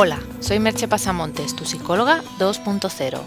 Hola, 0.00 0.20
soy 0.38 0.60
Merche 0.60 0.86
Pasamontes, 0.86 1.56
tu 1.56 1.64
psicóloga 1.64 2.22
2.0. 2.38 3.20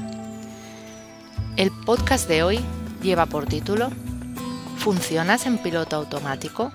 El 1.56 1.72
podcast 1.86 2.28
de 2.28 2.44
hoy 2.44 2.60
lleva 3.02 3.28
por 3.28 3.46
título 3.46 3.92
¿Funcionas 4.76 5.46
en 5.46 5.58
piloto 5.58 5.96
automático? 5.96 6.74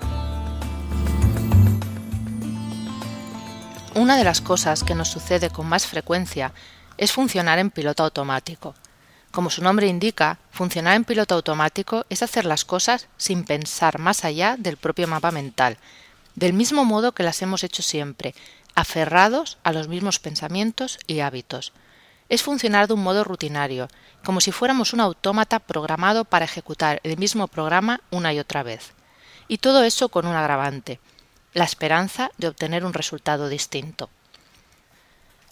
Una 3.95 4.17
de 4.17 4.25
las 4.25 4.41
cosas 4.41 4.83
que 4.83 4.95
nos 4.95 5.09
sucede 5.09 5.51
con 5.51 5.67
más 5.67 5.87
frecuencia 5.87 6.55
es 6.99 7.13
funcionar 7.13 7.59
en 7.59 7.71
piloto 7.71 8.05
automático. 8.05 8.75
Como 9.31 9.51
su 9.51 9.63
nombre 9.63 9.89
indica, 9.89 10.39
funcionar 10.51 10.95
en 10.95 11.05
piloto 11.05 11.35
automático 11.35 12.07
es 12.09 12.23
hacer 12.23 12.45
las 12.45 12.65
cosas 12.65 13.09
sin 13.17 13.45
pensar 13.45 13.99
más 13.99 14.25
allá 14.25 14.57
del 14.57 14.77
propio 14.77 15.09
mapa 15.09 15.33
mental, 15.33 15.79
del 16.37 16.53
mismo 16.53 16.85
modo 16.85 17.13
que 17.13 17.25
las 17.25 17.43
hemos 17.43 17.65
hecho 17.65 17.83
siempre, 17.83 18.35
aferrados 18.75 19.59
a 19.65 19.73
los 19.73 19.89
mismos 19.89 20.19
pensamientos 20.21 20.99
y 21.07 21.21
hábitos. 21.21 21.73
Es 22.29 22.43
funcionar 22.43 22.87
de 22.87 22.95
un 22.95 23.03
modo 23.03 23.25
rutinario, 23.25 23.89
como 24.25 24.41
si 24.41 24.53
fuéramos 24.53 24.93
un 24.93 25.01
autómata 25.01 25.59
programado 25.59 26.25
para 26.25 26.45
ejecutar 26.45 27.01
el 27.03 27.19
mismo 27.19 27.49
programa 27.49 28.01
una 28.11 28.33
y 28.33 28.39
otra 28.39 28.63
vez. 28.63 28.93
Y 29.49 29.59
todo 29.59 29.85
eso 29.85 30.09
con 30.09 30.27
un 30.27 30.35
agravante, 30.35 31.01
la 31.53 31.65
esperanza 31.65 32.31
de 32.39 32.49
obtener 32.49 32.85
un 32.85 32.95
resultado 32.95 33.49
distinto. 33.49 34.11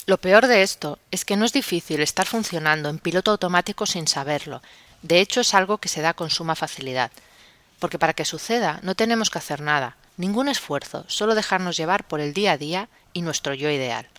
Lo 0.05 0.17
peor 0.17 0.47
de 0.47 0.63
esto 0.63 0.99
es 1.11 1.23
que 1.23 1.37
no 1.37 1.45
es 1.45 1.53
difícil 1.53 2.01
estar 2.01 2.25
funcionando 2.25 2.89
en 2.89 2.99
piloto 2.99 3.31
automático 3.31 3.85
sin 3.85 4.05
saberlo. 4.05 4.61
De 5.01 5.21
hecho, 5.21 5.39
es 5.41 5.53
algo 5.53 5.77
que 5.77 5.87
se 5.87 6.01
da 6.01 6.13
con 6.13 6.29
suma 6.29 6.55
facilidad. 6.55 7.09
Porque 7.79 7.97
para 7.97 8.13
que 8.13 8.25
suceda 8.25 8.81
no 8.83 8.95
tenemos 8.95 9.29
que 9.29 9.37
hacer 9.37 9.61
nada, 9.61 9.95
ningún 10.17 10.49
esfuerzo, 10.49 11.05
solo 11.07 11.35
dejarnos 11.35 11.77
llevar 11.77 12.05
por 12.05 12.19
el 12.19 12.33
día 12.33 12.51
a 12.53 12.57
día 12.57 12.89
y 13.13 13.21
nuestro 13.21 13.53
yo 13.53 13.69
ideal. 13.69 14.09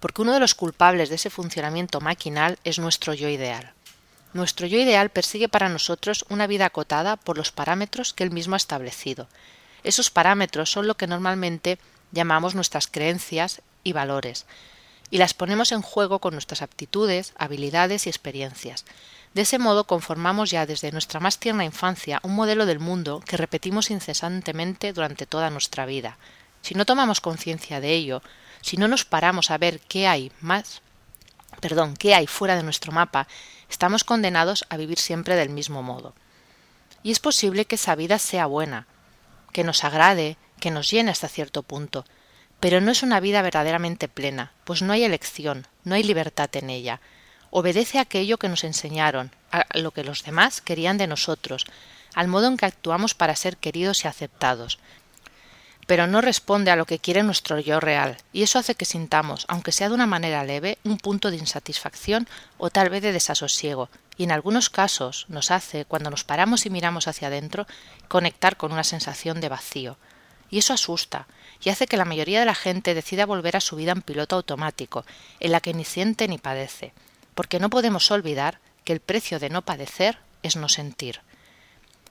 Porque 0.00 0.20
uno 0.20 0.34
de 0.34 0.40
los 0.40 0.54
culpables 0.54 1.08
de 1.08 1.14
ese 1.14 1.30
funcionamiento 1.30 2.02
maquinal 2.02 2.58
es 2.64 2.78
nuestro 2.78 3.14
yo 3.14 3.30
ideal. 3.30 3.72
Nuestro 4.34 4.66
yo 4.66 4.78
ideal 4.78 5.08
persigue 5.08 5.48
para 5.48 5.70
nosotros 5.70 6.26
una 6.28 6.46
vida 6.46 6.66
acotada 6.66 7.16
por 7.16 7.38
los 7.38 7.52
parámetros 7.52 8.12
que 8.12 8.24
él 8.24 8.32
mismo 8.32 8.54
ha 8.54 8.56
establecido. 8.58 9.28
Esos 9.82 10.10
parámetros 10.10 10.70
son 10.70 10.86
lo 10.86 10.96
que 10.96 11.06
normalmente 11.06 11.78
llamamos 12.12 12.54
nuestras 12.54 12.86
creencias 12.86 13.62
y 13.82 13.92
valores, 13.92 14.46
y 15.12 15.18
las 15.18 15.34
ponemos 15.34 15.72
en 15.72 15.82
juego 15.82 16.20
con 16.20 16.32
nuestras 16.32 16.62
aptitudes, 16.62 17.34
habilidades 17.36 18.06
y 18.06 18.08
experiencias. 18.08 18.86
De 19.34 19.42
ese 19.42 19.58
modo 19.58 19.84
conformamos 19.84 20.50
ya 20.50 20.64
desde 20.64 20.90
nuestra 20.90 21.20
más 21.20 21.38
tierna 21.38 21.66
infancia 21.66 22.18
un 22.22 22.34
modelo 22.34 22.64
del 22.64 22.78
mundo 22.78 23.22
que 23.26 23.36
repetimos 23.36 23.90
incesantemente 23.90 24.94
durante 24.94 25.26
toda 25.26 25.50
nuestra 25.50 25.84
vida. 25.84 26.16
Si 26.62 26.74
no 26.74 26.86
tomamos 26.86 27.20
conciencia 27.20 27.78
de 27.78 27.92
ello, 27.92 28.22
si 28.62 28.78
no 28.78 28.88
nos 28.88 29.04
paramos 29.04 29.50
a 29.50 29.58
ver 29.58 29.80
qué 29.80 30.08
hay 30.08 30.32
más, 30.40 30.80
perdón, 31.60 31.94
qué 31.94 32.14
hay 32.14 32.26
fuera 32.26 32.56
de 32.56 32.62
nuestro 32.62 32.90
mapa, 32.90 33.28
estamos 33.68 34.04
condenados 34.04 34.64
a 34.70 34.78
vivir 34.78 34.98
siempre 34.98 35.36
del 35.36 35.50
mismo 35.50 35.82
modo. 35.82 36.14
Y 37.02 37.10
es 37.10 37.20
posible 37.20 37.66
que 37.66 37.74
esa 37.74 37.94
vida 37.96 38.18
sea 38.18 38.46
buena, 38.46 38.86
que 39.52 39.62
nos 39.62 39.84
agrade, 39.84 40.38
que 40.58 40.70
nos 40.70 40.90
llene 40.90 41.10
hasta 41.10 41.28
cierto 41.28 41.62
punto, 41.62 42.06
pero 42.62 42.80
no 42.80 42.92
es 42.92 43.02
una 43.02 43.18
vida 43.18 43.42
verdaderamente 43.42 44.06
plena, 44.06 44.52
pues 44.62 44.82
no 44.82 44.92
hay 44.92 45.02
elección, 45.02 45.66
no 45.82 45.96
hay 45.96 46.04
libertad 46.04 46.48
en 46.52 46.70
ella. 46.70 47.00
Obedece 47.50 47.98
a 47.98 48.02
aquello 48.02 48.38
que 48.38 48.48
nos 48.48 48.62
enseñaron, 48.62 49.32
a 49.50 49.66
lo 49.76 49.90
que 49.90 50.04
los 50.04 50.22
demás 50.22 50.60
querían 50.60 50.96
de 50.96 51.08
nosotros, 51.08 51.66
al 52.14 52.28
modo 52.28 52.46
en 52.46 52.56
que 52.56 52.66
actuamos 52.66 53.14
para 53.14 53.34
ser 53.34 53.56
queridos 53.56 54.04
y 54.04 54.08
aceptados. 54.08 54.78
Pero 55.88 56.06
no 56.06 56.20
responde 56.20 56.70
a 56.70 56.76
lo 56.76 56.86
que 56.86 57.00
quiere 57.00 57.24
nuestro 57.24 57.58
yo 57.58 57.80
real, 57.80 58.16
y 58.32 58.44
eso 58.44 58.60
hace 58.60 58.76
que 58.76 58.84
sintamos, 58.84 59.44
aunque 59.48 59.72
sea 59.72 59.88
de 59.88 59.96
una 59.96 60.06
manera 60.06 60.44
leve, 60.44 60.78
un 60.84 60.98
punto 60.98 61.32
de 61.32 61.38
insatisfacción 61.38 62.28
o 62.58 62.70
tal 62.70 62.90
vez 62.90 63.02
de 63.02 63.10
desasosiego, 63.10 63.88
y 64.16 64.22
en 64.22 64.30
algunos 64.30 64.70
casos 64.70 65.26
nos 65.28 65.50
hace, 65.50 65.84
cuando 65.84 66.10
nos 66.10 66.22
paramos 66.22 66.64
y 66.64 66.70
miramos 66.70 67.08
hacia 67.08 67.26
adentro, 67.26 67.66
conectar 68.06 68.56
con 68.56 68.70
una 68.70 68.84
sensación 68.84 69.40
de 69.40 69.48
vacío. 69.48 69.96
Y 70.52 70.58
eso 70.58 70.74
asusta, 70.74 71.26
y 71.64 71.70
hace 71.70 71.86
que 71.86 71.96
la 71.96 72.04
mayoría 72.04 72.40
de 72.40 72.44
la 72.44 72.54
gente 72.54 72.92
decida 72.92 73.24
volver 73.24 73.56
a 73.56 73.60
su 73.60 73.74
vida 73.74 73.92
en 73.92 74.02
piloto 74.02 74.36
automático, 74.36 75.06
en 75.40 75.50
la 75.50 75.62
que 75.62 75.72
ni 75.72 75.82
siente 75.82 76.28
ni 76.28 76.36
padece, 76.36 76.92
porque 77.34 77.58
no 77.58 77.70
podemos 77.70 78.10
olvidar 78.10 78.60
que 78.84 78.92
el 78.92 79.00
precio 79.00 79.38
de 79.38 79.48
no 79.48 79.62
padecer 79.62 80.18
es 80.42 80.56
no 80.56 80.68
sentir. 80.68 81.22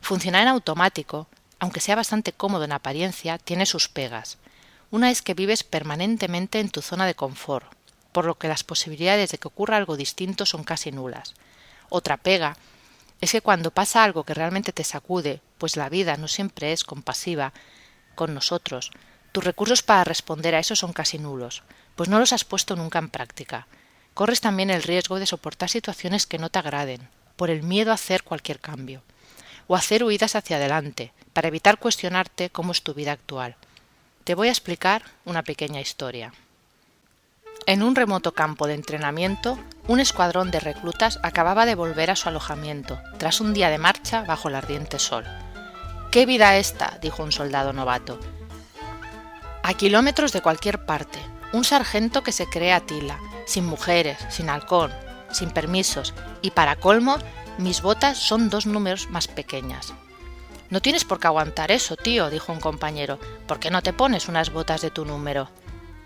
Funcionar 0.02 0.42
en 0.42 0.48
automático, 0.48 1.28
aunque 1.60 1.82
sea 1.82 1.96
bastante 1.96 2.34
cómodo 2.34 2.64
en 2.64 2.72
apariencia, 2.72 3.38
tiene 3.38 3.68
sus 3.68 3.90
pegas. 3.90 4.40
Una 4.90 5.12
es 5.12 5.22
que 5.22 5.36
vives 5.36 5.64
permanentemente 5.64 6.60
en 6.60 6.72
tu 6.72 6.82
zona 6.82 7.06
de 7.06 7.14
confort, 7.14 7.72
por 8.12 8.26
lo 8.26 8.40
que 8.40 8.48
las 8.48 8.64
posibilidades 8.64 9.30
de 9.30 9.38
que 9.38 9.50
ocurra 9.50 9.78
algo 9.78 9.98
distinto 9.98 10.48
son 10.48 10.64
casi 10.64 10.92
nulas. 10.92 11.36
Otra 11.90 12.18
pega 12.18 12.58
es 13.22 13.34
que 13.34 13.42
cuando 13.42 13.70
pasa 13.70 14.04
algo 14.04 14.24
que 14.24 14.34
realmente 14.34 14.74
te 14.74 14.84
sacude, 14.84 15.42
pues 15.60 15.78
la 15.78 15.90
vida 15.90 16.18
no 16.18 16.28
siempre 16.28 16.74
es 16.74 16.84
compasiva 16.84 17.54
con 18.16 18.34
nosotros, 18.34 18.92
tus 19.32 19.44
recursos 19.44 19.82
para 19.82 20.04
responder 20.04 20.56
a 20.56 20.60
eso 20.60 20.76
son 20.76 20.94
casi 20.94 21.18
nulos, 21.18 21.64
pues 21.96 22.10
no 22.10 22.20
los 22.20 22.34
has 22.34 22.44
puesto 22.44 22.76
nunca 22.76 23.00
en 23.00 23.10
práctica. 23.10 23.68
Corres 24.14 24.42
también 24.42 24.70
el 24.70 24.84
riesgo 24.84 25.20
de 25.20 25.26
soportar 25.26 25.70
situaciones 25.70 26.26
que 26.26 26.38
no 26.38 26.50
te 26.50 26.60
agraden, 26.60 27.08
por 27.38 27.50
el 27.50 27.64
miedo 27.64 27.92
a 27.92 27.96
hacer 27.96 28.24
cualquier 28.24 28.60
cambio, 28.60 29.04
o 29.68 29.76
hacer 29.76 30.04
huidas 30.04 30.36
hacia 30.36 30.58
adelante, 30.58 31.14
para 31.34 31.48
evitar 31.48 31.80
cuestionarte 31.80 32.50
cómo 32.50 32.74
es 32.74 32.82
tu 32.82 32.94
vida 32.94 33.14
actual. 33.14 33.56
Te 34.26 34.36
voy 34.36 34.50
a 34.50 34.52
explicar 34.52 35.04
una 35.24 35.44
pequeña 35.44 35.80
historia. 35.80 36.34
En 37.68 37.84
un 37.84 37.96
remoto 37.96 38.34
campo 38.34 38.68
de 38.68 38.74
entrenamiento, 38.74 39.58
un 39.88 40.00
escuadrón 40.00 40.52
de 40.52 40.60
reclutas 40.60 41.20
acababa 41.24 41.66
de 41.66 41.76
volver 41.76 42.12
a 42.12 42.16
su 42.16 42.28
alojamiento, 42.28 43.00
tras 43.18 43.40
un 43.40 43.54
día 43.54 43.70
de 43.70 43.78
marcha 43.78 44.24
bajo 44.24 44.50
el 44.50 44.56
ardiente 44.56 45.00
sol. 45.00 45.26
¿Qué 46.12 46.26
vida 46.26 46.58
esta? 46.58 46.98
dijo 47.02 47.24
un 47.24 47.32
soldado 47.32 47.72
novato. 47.72 48.20
A 49.64 49.74
kilómetros 49.76 50.34
de 50.34 50.42
cualquier 50.42 50.86
parte, 50.86 51.20
un 51.54 51.64
sargento 51.64 52.22
que 52.22 52.34
se 52.34 52.48
cree 52.48 52.74
Atila, 52.74 53.18
sin 53.46 53.66
mujeres, 53.66 54.18
sin 54.30 54.50
halcón, 54.50 54.92
sin 55.32 55.52
permisos, 55.52 56.14
y 56.42 56.52
para 56.52 56.76
colmo, 56.76 57.18
mis 57.58 57.82
botas 57.82 58.18
son 58.18 58.50
dos 58.50 58.66
números 58.66 59.10
más 59.10 59.30
pequeñas. 59.30 59.94
No 60.70 60.82
tienes 60.82 61.06
por 61.06 61.18
qué 61.18 61.28
aguantar 61.28 61.72
eso, 61.72 61.96
tío, 61.96 62.30
dijo 62.30 62.52
un 62.52 62.60
compañero. 62.60 63.18
¿Por 63.48 63.60
qué 63.60 63.72
no 63.72 63.82
te 63.82 63.94
pones 63.94 64.28
unas 64.28 64.52
botas 64.52 64.82
de 64.82 64.92
tu 64.92 65.06
número? 65.06 65.50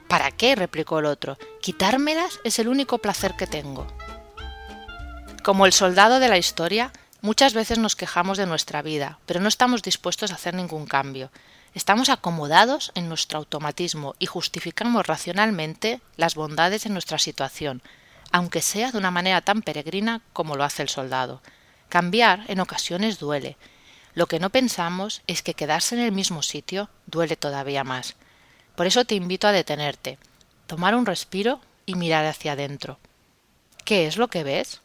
¿Para 0.07 0.29
qué? 0.29 0.55
replicó 0.55 0.99
el 0.99 1.05
otro. 1.05 1.39
Quitármelas 1.61 2.39
es 2.43 2.59
el 2.59 2.67
único 2.67 2.99
placer 2.99 3.35
que 3.35 3.47
tengo. 3.47 3.87
Como 5.43 5.65
el 5.65 5.73
soldado 5.73 6.19
de 6.19 6.27
la 6.27 6.37
historia, 6.37 6.91
muchas 7.25 7.55
veces 7.55 7.79
nos 7.79 7.95
quejamos 7.95 8.37
de 8.37 8.45
nuestra 8.45 8.83
vida, 8.83 9.17
pero 9.25 9.39
no 9.39 9.47
estamos 9.47 9.81
dispuestos 9.81 10.31
a 10.31 10.35
hacer 10.35 10.53
ningún 10.53 10.85
cambio. 10.85 11.31
Estamos 11.73 12.09
acomodados 12.09 12.91
en 12.93 13.09
nuestro 13.09 13.39
automatismo 13.39 14.13
y 14.19 14.27
justificamos 14.27 15.07
racionalmente 15.07 16.01
las 16.17 16.35
bondades 16.35 16.83
de 16.83 16.91
nuestra 16.91 17.17
situación, 17.17 17.81
aunque 18.31 18.61
sea 18.61 18.91
de 18.91 18.99
una 18.99 19.09
manera 19.09 19.41
tan 19.41 19.63
peregrina 19.63 20.21
como 20.33 20.55
lo 20.55 20.63
hace 20.63 20.83
el 20.83 20.89
soldado. 20.89 21.41
Cambiar 21.89 22.43
en 22.47 22.59
ocasiones 22.59 23.17
duele. 23.17 23.57
Lo 24.13 24.27
que 24.27 24.39
no 24.39 24.51
pensamos 24.51 25.23
es 25.25 25.41
que 25.41 25.55
quedarse 25.55 25.95
en 25.95 26.01
el 26.01 26.11
mismo 26.11 26.43
sitio 26.43 26.89
duele 27.07 27.35
todavía 27.35 27.83
más. 27.83 28.15
Por 28.75 28.85
eso 28.85 29.03
te 29.03 29.15
invito 29.15 29.47
a 29.47 29.51
detenerte, 29.51 30.19
tomar 30.67 30.93
un 30.93 31.07
respiro 31.07 31.59
y 31.87 31.95
mirar 31.95 32.25
hacia 32.25 32.51
adentro. 32.51 32.99
¿Qué 33.83 34.05
es 34.05 34.17
lo 34.17 34.27
que 34.27 34.43
ves? 34.43 34.81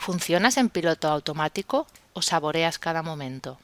¿Funcionas 0.00 0.56
en 0.56 0.70
piloto 0.70 1.08
automático 1.08 1.86
o 2.14 2.22
saboreas 2.22 2.78
cada 2.78 3.02
momento? 3.02 3.58